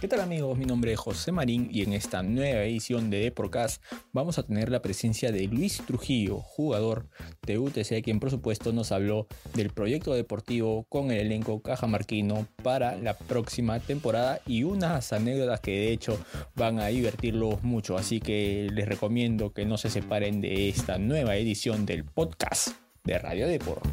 [0.00, 0.56] ¿Qué tal amigos?
[0.56, 4.70] Mi nombre es José Marín y en esta nueva edición de Deporcast vamos a tener
[4.70, 7.08] la presencia de Luis Trujillo, jugador
[7.44, 12.96] de UTC, quien por supuesto nos habló del proyecto deportivo con el elenco cajamarquino para
[12.96, 16.16] la próxima temporada y unas anécdotas que de hecho
[16.54, 21.34] van a divertirlos mucho, así que les recomiendo que no se separen de esta nueva
[21.34, 22.68] edición del podcast
[23.02, 23.84] de Radio Deport.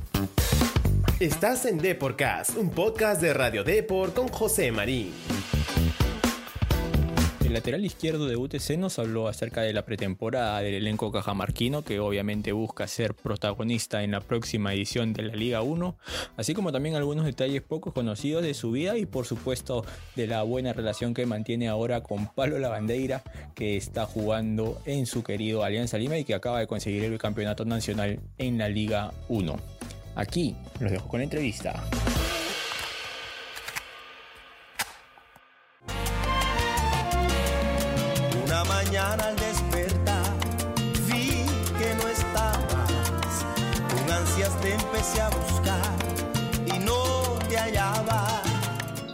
[1.20, 5.12] Estás en Deporcast, un podcast de Radio Deport con José Marín.
[7.46, 12.00] El lateral izquierdo de UTC nos habló acerca de la pretemporada del elenco cajamarquino que
[12.00, 15.96] obviamente busca ser protagonista en la próxima edición de la Liga 1,
[16.38, 19.86] así como también algunos detalles poco conocidos de su vida y por supuesto
[20.16, 23.22] de la buena relación que mantiene ahora con Palo Lavandeira
[23.54, 27.64] que está jugando en su querido Alianza Lima y que acaba de conseguir el campeonato
[27.64, 29.56] nacional en la Liga 1.
[30.16, 31.84] Aquí los dejo con la entrevista.
[45.06, 48.42] Ansias te empecé a buscar y no te hallaba.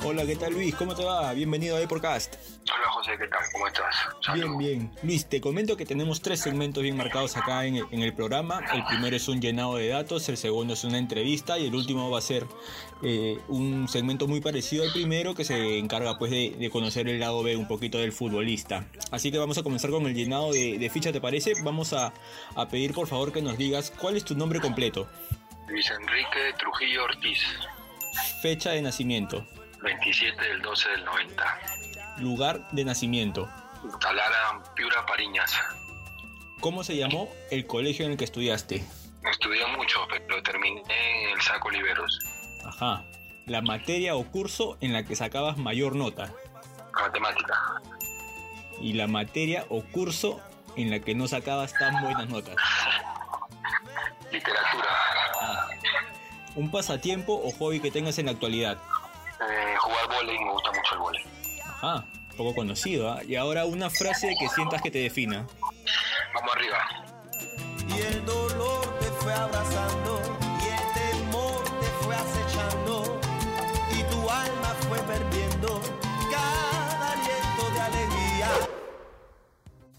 [0.03, 0.73] Hola, ¿qué tal Luis?
[0.75, 1.33] ¿Cómo te va?
[1.33, 2.35] Bienvenido a Deporcast.
[2.73, 3.39] Hola José, ¿qué tal?
[3.51, 3.95] ¿Cómo estás?
[4.33, 4.91] Bien, bien.
[5.03, 8.61] Luis, te comento que tenemos tres segmentos bien marcados acá en, en, el programa.
[8.73, 12.09] El primero es un llenado de datos, el segundo es una entrevista y el último
[12.09, 12.47] va a ser
[13.03, 17.19] eh, un segmento muy parecido al primero que se encarga pues de, de, conocer el
[17.19, 18.85] lado B un poquito del futbolista.
[19.11, 21.53] Así que vamos a comenzar con el llenado de, de ficha, ¿te parece?
[21.63, 22.13] Vamos a,
[22.55, 25.07] a pedir por favor que nos digas cuál es tu nombre completo.
[25.71, 27.39] Luis Enrique Trujillo Ortiz.
[28.41, 29.45] Fecha de nacimiento.
[29.81, 31.59] 27 del 12 del 90.
[32.17, 33.49] Lugar de nacimiento.
[34.01, 35.57] Talara, Piura, Pariñas.
[36.59, 38.83] ¿Cómo se llamó el colegio en el que estudiaste?
[39.23, 42.19] Estudié mucho, pero terminé en el Saco Oliveros.
[42.65, 43.05] Ajá.
[43.45, 46.33] La materia o curso en la que sacabas mayor nota.
[46.93, 47.81] Matemática.
[48.81, 50.41] Y la materia o curso
[50.75, 52.55] en la que no sacabas tan buenas notas.
[56.55, 58.77] Un pasatiempo o hobby que tengas en la actualidad.
[59.39, 61.23] Eh, jugar volei, me gusta mucho el volei.
[61.65, 63.17] Ajá, poco conocido.
[63.17, 63.25] ¿eh?
[63.29, 65.47] Y ahora una frase que sientas que te defina.
[66.33, 66.77] Vamos arriba.
[67.87, 70.21] Y el dolor te fue abrazando
[70.61, 73.19] y el temor te fue acechando
[73.91, 75.81] y tu alma fue perdiendo
[76.31, 78.49] cada aliento de alegría.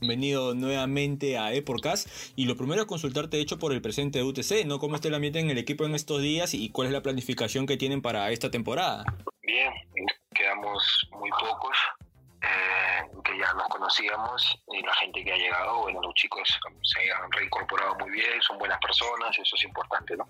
[0.00, 4.24] Bienvenido nuevamente a Eporcast y lo primero es consultarte de hecho por el presente de
[4.24, 4.78] UTC, ¿no?
[4.78, 7.66] ¿Cómo está el ambiente en el equipo en estos días y cuál es la planificación
[7.66, 9.04] que tienen para esta temporada?
[9.42, 9.72] Bien,
[10.34, 11.76] quedamos muy pocos,
[12.42, 16.48] eh, que ya nos conocíamos y la gente que ha llegado, bueno, los chicos
[16.82, 20.26] se han reincorporado muy bien, son buenas personas, eso es importante, ¿no?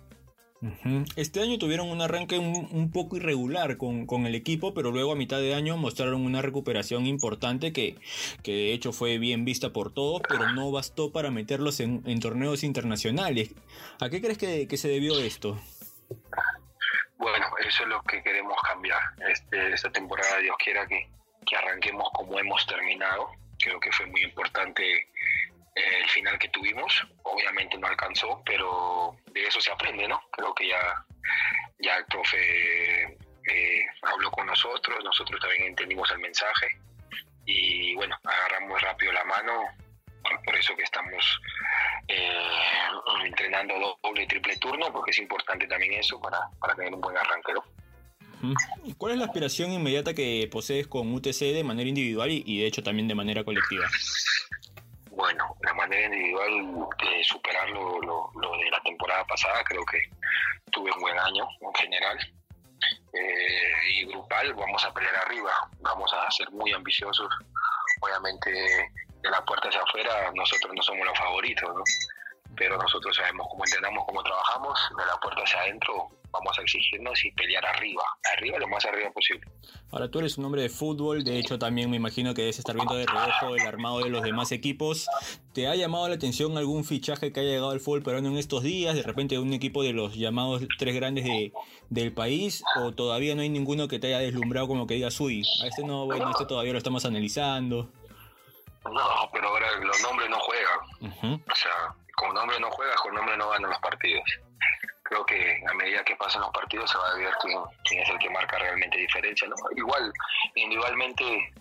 [1.17, 5.11] Este año tuvieron un arranque un, un poco irregular con, con, el equipo, pero luego
[5.11, 7.97] a mitad de año mostraron una recuperación importante que,
[8.45, 12.21] que de hecho fue bien vista por todos, pero no bastó para meterlos en, en
[12.21, 13.55] torneos internacionales.
[14.01, 15.61] ¿A qué crees que, que, se debió esto?
[17.19, 19.01] Bueno, eso es lo que queremos cambiar.
[19.29, 21.09] Este, esta temporada, Dios quiera que,
[21.45, 23.31] que arranquemos como hemos terminado.
[23.59, 25.09] Creo que fue muy importante
[25.75, 27.07] el final que tuvimos.
[27.23, 30.21] Obviamente no alcanzó, pero de eso se aprende, ¿no?
[30.31, 31.05] Creo que ya,
[31.79, 36.69] ya el profe eh, habló con nosotros, nosotros también entendimos el mensaje
[37.47, 39.65] y bueno, agarramos rápido la mano.
[40.45, 41.41] Por eso que estamos
[42.07, 42.49] eh,
[43.25, 47.17] entrenando doble y triple turno, porque es importante también eso para, para tener un buen
[47.17, 47.65] arranque, ¿no?
[48.99, 52.67] ¿Cuál es la aspiración inmediata que posees con UTC de manera individual y, y de
[52.67, 53.89] hecho también de manera colectiva?
[56.01, 58.01] Individual de superar lo,
[58.59, 59.99] de la temporada pasada, creo que
[60.71, 62.19] tuve un buen año en general.
[63.13, 67.29] Eh, y grupal, vamos a pelear arriba, vamos a ser muy ambiciosos.
[68.01, 71.85] Obviamente, de la puerta hacia afuera, nosotros no somos los favoritos, ¿no?
[72.57, 77.25] Pero nosotros sabemos cómo entrenamos, cómo trabajamos, de la puerta hacia adentro vamos a exigirnos
[77.25, 78.03] y pelear arriba,
[78.37, 79.47] arriba lo más arriba posible.
[79.91, 82.75] Ahora tú eres un hombre de fútbol, de hecho también me imagino que debes estar
[82.75, 85.09] viendo de reojo el armado de los demás equipos.
[85.53, 88.63] ¿Te ha llamado la atención algún fichaje que haya llegado al fútbol peruano en estos
[88.63, 88.95] días?
[88.95, 91.53] De repente un equipo de los llamados tres grandes de,
[91.91, 95.43] del país o todavía no hay ninguno que te haya deslumbrado como que digas, uy,
[95.63, 97.91] a este no, bueno, este todavía lo estamos analizando.
[98.85, 100.79] No, pero ahora los nombres no juegan.
[101.01, 101.53] Uh -huh.
[101.53, 104.25] O sea, con nombre no juegas, con nombre no ganan los partidos.
[105.03, 108.09] Creo que a medida que pasan los partidos se va a ver quién, quién es
[108.09, 109.49] el que marca realmente diferencia.
[109.49, 109.55] ¿no?
[109.77, 110.13] Igual,
[110.55, 111.53] individualmente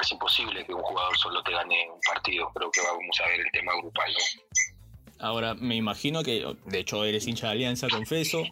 [0.00, 2.50] es imposible que un jugador solo te gane un partido.
[2.54, 4.12] Creo que vamos a ver el tema grupal.
[4.12, 4.62] ¿no?
[5.22, 8.42] Ahora, me imagino que, de hecho, eres hincha de Alianza, confeso,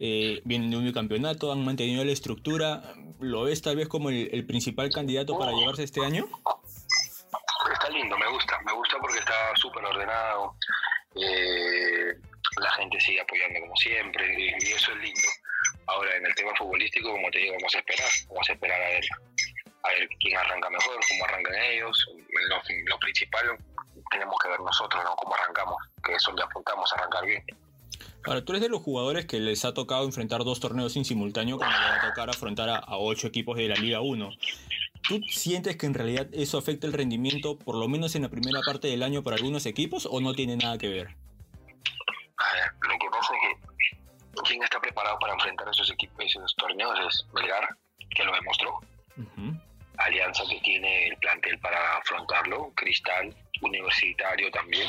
[0.00, 2.82] eh, vienen de un campeonato, han mantenido la estructura.
[3.20, 6.26] ¿Lo ves tal vez como el, el principal candidato para llevarse este año?
[7.72, 10.56] Está lindo, me gusta, me gusta porque está súper ordenado.
[11.16, 12.14] Eh,
[12.60, 15.28] la gente sigue apoyando como siempre y, eso es lindo.
[15.86, 18.88] Ahora, en el tema futbolístico, como te digo, vamos a esperar, vamos a esperar a
[18.88, 19.04] ver,
[19.82, 22.06] a ver quién arranca mejor, cómo arrancan ellos.
[22.48, 23.58] Lo, lo principal
[24.10, 25.14] tenemos que ver nosotros, ¿no?
[25.16, 27.44] Cómo arrancamos, que eso le apuntamos a arrancar bien.
[28.24, 31.58] Ahora, tú eres de los jugadores que les ha tocado enfrentar dos torneos en simultáneo
[31.58, 34.30] cuando le va a tocar afrontar a, a ocho equipos de la Liga 1.
[35.08, 38.60] ¿Tú sientes que en realidad eso afecta el rendimiento, por lo menos en la primera
[38.66, 41.08] parte del año, para algunos equipos o no tiene nada que ver?
[42.38, 46.54] A ver, lo que pasa es que quién está preparado para enfrentar esos equipos, esos
[46.56, 47.68] torneos es Melgar,
[48.10, 48.80] que lo demostró.
[49.98, 54.88] Alianza que tiene el plantel para afrontarlo, Cristal, Universitario también.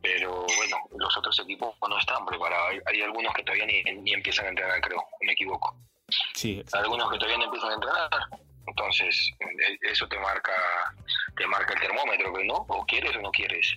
[0.00, 2.70] Pero bueno, los otros equipos no están preparados.
[2.70, 5.76] Hay, hay algunos que todavía ni, ni empiezan a entrenar, creo, me equivoco.
[6.34, 8.10] Sí, algunos que todavía no empiezan a entrenar.
[8.72, 10.52] Entonces, eh, eso te marca
[11.36, 13.76] te marca el termómetro, no, o quieres o no quieres,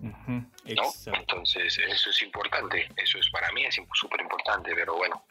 [0.00, 0.48] Ujú, ¿no?
[0.64, 1.20] Exacto.
[1.20, 2.88] Entonces, eso es importante.
[2.96, 5.22] Eso es para mí es súper importante, pero bueno,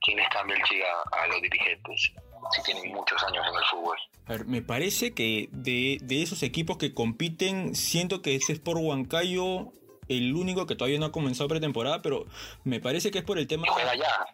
[0.00, 2.12] ¿quién les cambia el chica a los dirigentes?
[2.52, 3.98] Si tienen muchos años en el fútbol.
[4.26, 8.60] A ver, me parece que de, de esos equipos que compiten, siento que ese es
[8.60, 9.72] por Huancayo
[10.08, 12.26] el único que todavía no ha comenzado pretemporada, pero
[12.62, 13.66] me parece que es por el tema...
[13.66, 14.26] Y juega ya,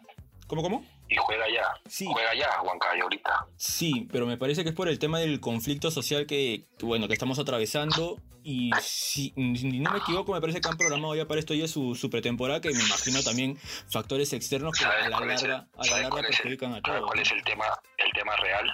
[0.51, 0.85] ¿Cómo, cómo?
[1.11, 1.63] Y juega ya.
[1.89, 2.05] Sí.
[2.09, 3.45] Juega ya, Huancayo, ahorita.
[3.57, 7.13] Sí, pero me parece que es por el tema del conflicto social que, bueno, que
[7.13, 8.17] estamos atravesando.
[8.43, 11.67] Y si, si no me equivoco, me parece que han programado ya para esto ya
[11.67, 13.57] su, su pretemporada, que me imagino también
[13.89, 17.07] factores externos que a ¿Sabes la larga, a la larga perjudican a ¿sabes todos.
[17.07, 17.65] cuál es el tema,
[17.97, 18.71] el tema real?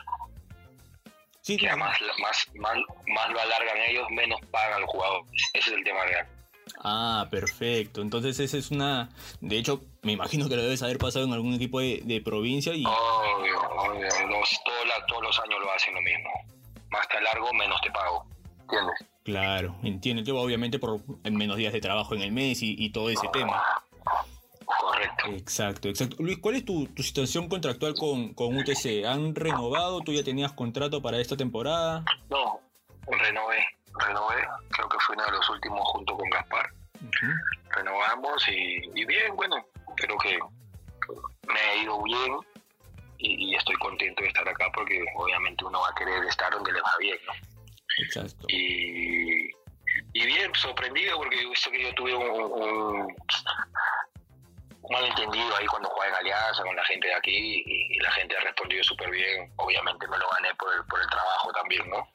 [1.41, 1.77] Sí, Que claro.
[1.79, 5.23] más, más, más, más lo alargan ellos, menos pagan el jugador.
[5.53, 6.27] Ese es el tema real.
[6.83, 8.01] Ah, perfecto.
[8.01, 9.09] Entonces esa es una...
[9.41, 12.73] De hecho, me imagino que lo debes haber pasado en algún equipo de, de provincia
[12.73, 12.83] y...
[12.85, 14.01] Obvio, obvio.
[14.29, 16.29] Los, todos, la- todos los años lo hacen lo mismo.
[16.91, 18.25] Más te largo, menos te pago.
[18.61, 18.95] ¿Entiendes?
[19.23, 20.39] Claro, entiendo.
[20.39, 23.61] Obviamente por menos días de trabajo en el mes y, y todo ese tema.
[24.65, 25.25] Correcto.
[25.31, 26.15] Exacto, exacto.
[26.19, 29.05] Luis, ¿cuál es tu, tu situación contractual con, con UTC?
[29.05, 30.01] ¿Han renovado?
[30.01, 32.03] ¿Tú ya tenías contrato para esta temporada?
[32.29, 32.59] No,
[33.07, 33.65] renové,
[33.97, 34.35] renové.
[35.07, 36.69] Fue uno de los últimos junto con Gaspar.
[37.71, 39.65] Renovamos y, y bien, bueno,
[39.95, 40.37] creo que
[41.47, 42.35] me ha ido bien
[43.17, 46.71] y, y estoy contento de estar acá porque obviamente uno va a querer estar donde
[46.73, 47.33] le va bien, ¿no?
[48.03, 48.45] Exacto.
[48.49, 49.47] Y,
[50.13, 53.15] y bien, sorprendido porque visto que yo tuve un, un-
[54.81, 58.11] un malentendido ahí cuando jugaba en Alianza con la gente de aquí y, y la
[58.11, 59.51] gente ha respondido súper bien.
[59.57, 62.07] Obviamente me lo gané por el, por el trabajo también, ¿no?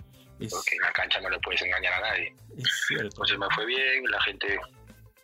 [0.47, 2.35] Es, Porque en la cancha no le puedes engañar a nadie.
[2.59, 3.05] es cierto.
[3.07, 4.59] Entonces me fue bien, la gente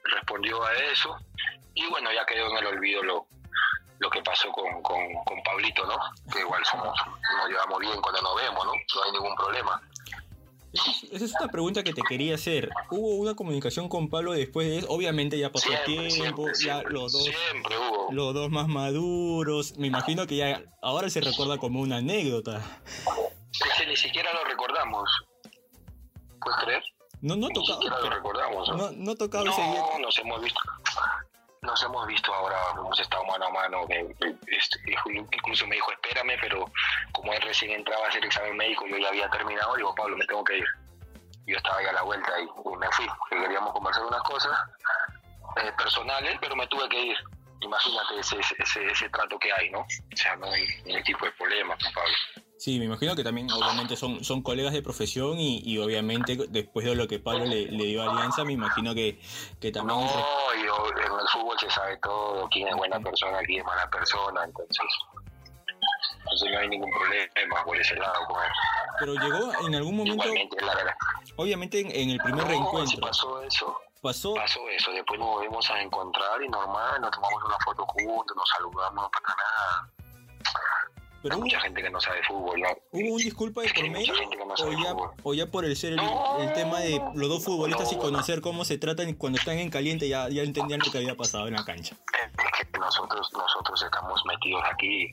[0.05, 1.17] respondió a eso
[1.75, 3.27] y bueno, ya quedó en el olvido lo,
[3.99, 5.97] lo que pasó con, con, con Pablito, ¿no?
[6.33, 6.95] Que igual somos,
[7.39, 8.73] nos llevamos bien cuando nos vemos, ¿no?
[8.73, 9.83] No hay ningún problema.
[11.13, 12.69] Esa es- una pregunta que te quería hacer.
[12.91, 14.87] ¿Hubo una comunicación con Pablo después de eso?
[14.91, 18.13] Obviamente ya pasó Siempre, tiempo, siempre, ya siempre, los dos, siempre hubo.
[18.13, 19.77] los dos más maduros.
[19.79, 22.63] Me imagino que ya ahora se recuerda como una anécdota.
[23.67, 25.11] Es que ni siquiera lo recordamos.
[26.41, 26.83] ¿Puedes creer?
[27.21, 28.69] No, no ha Ni lo recordamos.
[28.69, 28.77] ¿no?
[28.77, 29.61] no, no ha tocado ese.
[29.61, 30.61] No, nos hemos visto.
[31.63, 33.87] Nos hemos visto ahora, hemos estado mano a mano.
[34.47, 34.79] este,
[35.33, 36.71] Incluso me dijo, espérame, pero
[37.13, 40.25] como él recién entraba a hacer examen médico, yo ya había terminado, digo, Pablo, me
[40.27, 40.67] tengo que ir.
[41.47, 44.57] Yo estaba ya a la vuelta y, y me fui, que queríamos conversar unas cosas
[45.57, 47.17] eh, personales, pero me tuve que ir.
[47.61, 49.81] Imagínate ese, ese, ese, ese trato que hay, ¿no?
[49.81, 52.15] O sea, no hay ningún tipo de problema con Pablo.
[52.59, 56.85] Sí, me imagino que también obviamente son, son colegas de profesión y, y obviamente después
[56.85, 59.21] de lo que Pablo le, le dio a Alianza, me imagino que,
[59.61, 60.01] que también...
[60.01, 60.07] No,
[60.67, 64.43] yo, en el fútbol se sabe todo, quién es buena persona, quién es mala persona,
[64.45, 64.87] entonces,
[66.19, 68.51] entonces no hay ningún problema por ese lado con él.
[68.99, 70.95] Pero llegó en algún momento, Igualmente, la verdad.
[71.37, 74.35] obviamente en, en el primer No, si reencuentro, pasó eso, pasó...
[74.35, 78.49] pasó eso, después nos volvimos a encontrar y normal, nos tomamos una foto juntos, nos
[78.49, 79.91] saludamos, no pasa nada.
[81.23, 82.69] Pero Hay hubo, mucha gente que no sabe fútbol, ¿no?
[82.93, 85.11] hubo un disculpa de por medio no o ya, fútbol.
[85.25, 88.03] o ya por el ser el, No, el tema de los dos futbolistas y no.
[88.03, 91.49] conocer cómo se tratan cuando están en caliente ya, ya entendían lo que había pasado
[91.49, 91.97] en la cancha.
[92.15, 95.13] Es que nosotros, nosotros estamos metidos aquí,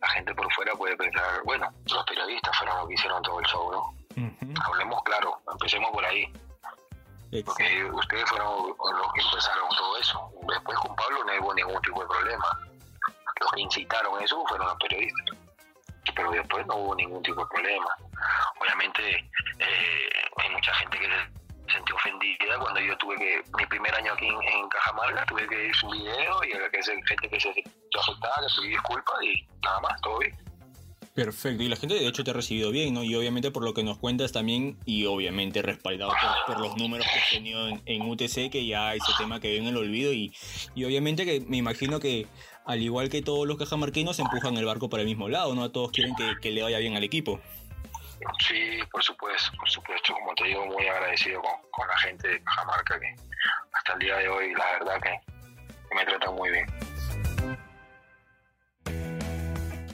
[0.00, 3.46] la gente por fuera puede pensar, bueno, los periodistas fueron los que hicieron todo el
[3.46, 3.94] show, ¿no?
[4.64, 6.22] Hablemos claro, empecemos por ahí.
[7.30, 7.44] exacto.
[7.46, 10.30] porque ustedes fueron los que empezaron todo eso.
[10.48, 12.58] Después con Pablo no hubo ningún tipo de problema.
[13.40, 15.36] Los que incitaron eso fueron los periodistas.
[16.14, 17.96] Pero después no hubo ningún tipo de problema.
[18.60, 19.16] Obviamente
[19.58, 24.12] eh, hay mucha gente que se sentí ofendida cuando yo tuve que, mi primer año
[24.12, 27.48] aquí en, en Cajamarca, tuve que ir un video y que ser gente que se
[27.50, 30.36] afectada, le pedí disculpas y nada más, todo bien.
[31.14, 33.04] Perfecto, y la gente de hecho te ha recibido bien, ¿no?
[33.04, 36.12] Y obviamente por lo que nos cuentas también, y obviamente respaldado
[36.46, 39.66] por, los números que has tenido en, en UTC, que ya ese tema quedó en
[39.66, 40.34] el olvido, y,
[40.74, 42.26] y obviamente que me imagino que
[42.64, 45.70] al igual que todos los cajamarquinos empujan el barco para el mismo lado, ¿no?
[45.70, 47.40] Todos quieren que, que le vaya bien al equipo.
[48.46, 52.42] Sí, por supuesto, por supuesto, como te digo, muy agradecido con, con la gente de
[52.42, 53.16] Cajamarca que
[53.72, 55.20] hasta el día de hoy, la verdad que,
[55.88, 56.66] que me tratan muy bien.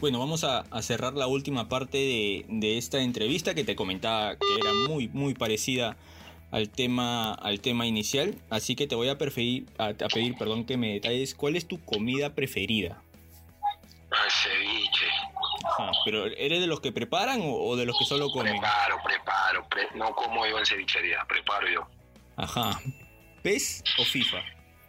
[0.00, 4.36] Bueno, vamos a, a cerrar la última parte de, de esta entrevista que te comentaba
[4.36, 5.96] que era muy, muy parecida
[6.50, 8.34] al tema, al tema inicial.
[8.50, 11.66] Así que te voy a, preferir, a, a pedir perdón, que me detalles cuál es
[11.68, 13.02] tu comida preferida.
[14.10, 15.06] Ay, ceviche,
[15.66, 18.52] Ajá, pero ¿eres de los que preparan o, o de los que solo comen?
[18.54, 21.86] preparo, preparo, pre- no como yo en cevichería, preparo yo.
[22.36, 22.80] Ajá.
[23.42, 24.38] ¿PES o FIFA?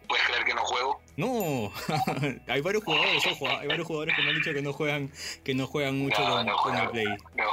[0.07, 1.01] ¿Puedes creer que no juego?
[1.17, 1.71] No,
[2.47, 5.11] hay varios jugadores, ojo, hay varios jugadores que me han dicho que no juegan,
[5.43, 7.05] que no juegan mucho no, con, no con el Play.
[7.35, 7.51] no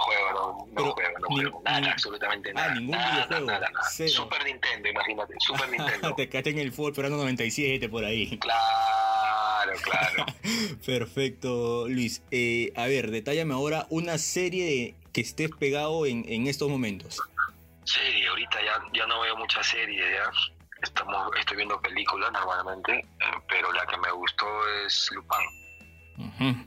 [0.76, 2.74] Pero juego, no juego, nada, ni- absolutamente ah, nada.
[2.74, 3.86] ningún nada, videojuego, Nada, nada.
[3.90, 4.10] cero.
[4.10, 6.14] Super Nintendo, imagínate, Super Nintendo.
[6.16, 8.38] Te quedaste en el fútbol esperando 97 por ahí.
[8.38, 10.26] claro, claro.
[10.86, 12.22] Perfecto, Luis.
[12.30, 17.20] Eh, a ver, detállame ahora una serie de, que estés pegado en, en estos momentos.
[17.84, 20.30] Serie, ahorita ya, ya no veo muchas series, ya.
[20.82, 23.04] Estamos, estoy viendo películas normalmente, eh,
[23.48, 24.46] pero la que me gustó
[24.84, 26.26] es Lupin.
[26.52, 26.66] Ujú.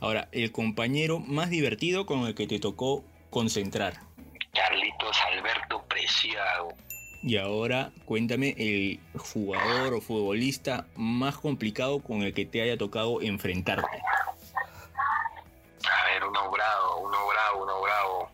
[0.00, 3.94] Ahora, el compañero más divertido con el que te tocó concentrar.
[4.52, 6.68] Carlitos Alberto Preciado.
[7.24, 13.22] Y ahora cuéntame el jugador o futbolista más complicado con el que te haya tocado
[13.22, 14.02] enfrentarte.
[15.88, 18.30] A ver, uno bravo, uno bravo, uno bravo.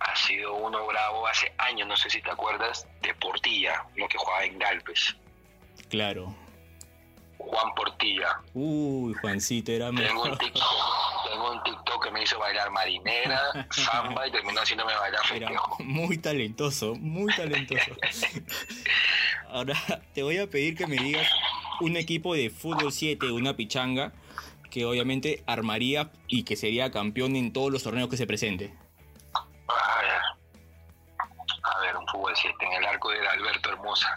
[0.00, 4.18] Ha sido uno bravo hace años, no sé si te acuerdas, de Portilla, uno que
[4.18, 5.16] jugaba en Galpes.
[5.88, 6.34] Claro.
[7.38, 8.40] Juan Portilla.
[8.54, 10.38] Uy, Juancito era Tengo un mejor.
[10.38, 10.62] TikTok,
[11.30, 13.40] tengo un TikTok que me hizo bailar marinera,
[13.70, 15.76] samba y terminó haciéndome bailar Era festejo.
[15.84, 17.92] muy talentoso, muy talentoso.
[19.50, 19.74] Ahora
[20.14, 21.26] te voy a pedir que me digas
[21.80, 24.12] un equipo de fútbol 7, una pichanga,
[24.70, 28.74] que obviamente armaría y que sería campeón en todos los torneos que se presente.
[29.34, 30.20] A ver,
[31.62, 34.14] a ver, un fútbol 7 en el arco de Alberto Hermosa.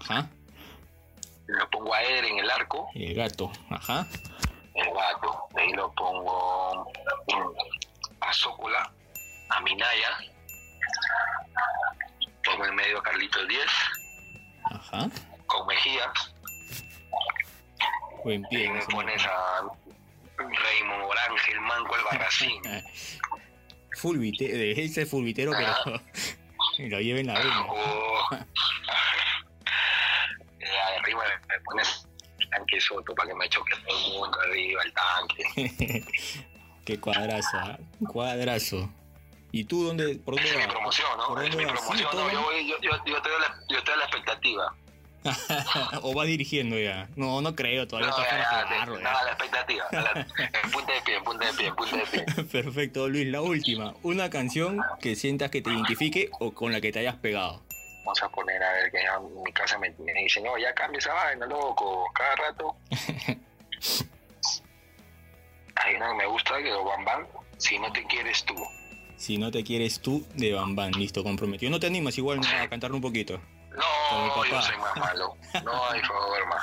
[0.00, 0.30] Ajá.
[1.48, 3.52] Lo pongo a Eder en el arco, El gato.
[3.70, 4.06] Ajá.
[4.74, 5.44] el gato.
[5.54, 6.90] De ahí lo pongo
[8.20, 8.90] a Zócola,
[9.50, 10.10] a Minaya.
[12.44, 13.60] Pongo en medio a Carlitos 10,
[14.70, 15.08] Ajá.
[15.46, 16.12] con Mejía.
[18.24, 18.70] Buen Y pie.
[18.70, 19.62] me ese pones a
[20.38, 22.62] Raymond Orangel, Manco Albarracín.
[23.98, 26.00] Fulvitero, de ese fulvitero, pero
[26.90, 27.66] lo lleva en la vena.
[32.80, 36.04] Soto para que me choque todo el mundo arriba, el tanque.
[36.84, 37.78] Qué cuadrazo, ¿ah?
[38.12, 38.88] cuadrazo.
[39.52, 41.42] ¿Y tú dónde, por dónde es mi promoción, ¿Por ¿no?
[41.42, 41.80] Es dónde mi vas?
[41.80, 44.74] Sí, promoción, todo no, yo, voy, yo, yo, yo doy la, yo doy la expectativa.
[46.02, 47.08] o vas dirigiendo ya.
[47.16, 48.98] No, no creo, todavía No, está para jugarlo.
[49.00, 49.84] nada, la expectativa.
[49.90, 50.26] la-
[50.62, 52.44] en punta de pie, en punta de pie, en punta de pie.
[52.52, 53.26] Perfecto, Luis.
[53.26, 53.94] La última.
[54.04, 57.62] Una canción que sientas que te identifique o con la que te hayas pegado.
[58.06, 60.98] Vamos a poner a ver que en mi casa me, me dicen, no, ya cambia
[60.98, 62.76] esa vaina, loco, cada rato.
[65.74, 67.26] Hay una que me gusta, que es Bam Bam,
[67.58, 68.54] si no te quieres tú.
[69.16, 70.92] Si no te quieres tú, de Bambán.
[70.92, 71.70] Listo, comprometido.
[71.70, 73.40] ¿No te animas igual a cantarlo un poquito?
[73.76, 75.36] No, yo soy más malo.
[75.64, 76.56] No hay forma,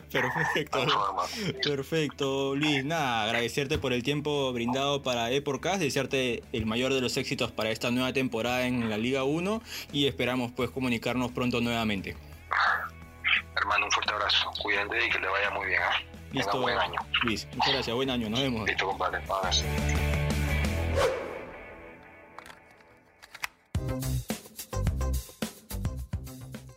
[0.10, 0.78] Perfecto.
[0.78, 1.22] no hay forma.
[1.62, 2.84] Perfecto, Luis.
[2.84, 7.70] Nada, agradecerte por el tiempo brindado para Eporcast, desearte el mayor de los éxitos para
[7.70, 9.62] esta nueva temporada en la Liga 1
[9.92, 12.16] y esperamos pues comunicarnos pronto nuevamente.
[13.56, 14.50] Hermano, un fuerte abrazo.
[14.62, 15.80] Cuídate y que le vaya muy bien.
[16.30, 17.00] Tenga Listo, buen año.
[17.24, 17.48] Luis.
[17.54, 18.66] Muchas gracias, buen año, nos vemos.
[18.66, 19.18] Listo, compadre.
[19.18, 20.09] Un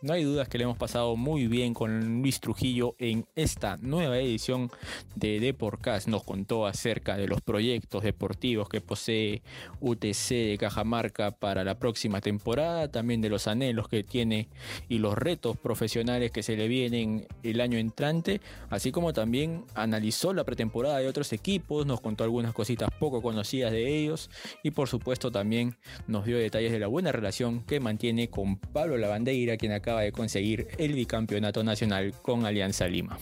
[0.04, 4.18] No hay dudas que le hemos pasado muy bien con Luis Trujillo en esta nueva
[4.18, 4.70] edición
[5.16, 6.10] de Deporcast.
[6.10, 9.44] Nos contó acerca de los proyectos deportivos que posee
[9.80, 14.50] UTC de Cajamarca para la próxima temporada, también de los anhelos que tiene
[14.90, 20.34] y los retos profesionales que se le vienen el año entrante, así como también analizó
[20.34, 24.30] la pretemporada de otros equipos, nos contó algunas cositas poco conocidas de ellos
[24.64, 28.98] y por supuesto también nos dio detalles de la buena relación que mantiene con Pablo
[28.98, 33.18] Lavandeira, quien de conseguir el bicampeonato nacional con Alianza Lima.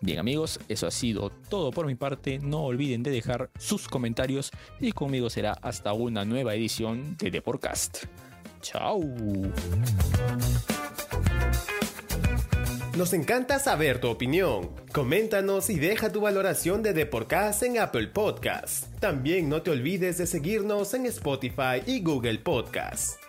[0.00, 2.38] Bien amigos, eso ha sido todo por mi parte.
[2.38, 7.42] No olviden de dejar sus comentarios y conmigo será hasta una nueva edición de The
[7.42, 8.04] Podcast.
[8.60, 9.00] Chao.
[12.96, 14.70] Nos encanta saber tu opinión.
[14.92, 18.92] Coméntanos y deja tu valoración de Deporcast en Apple Podcast.
[18.98, 23.27] También no te olvides de seguirnos en Spotify y Google Podcast.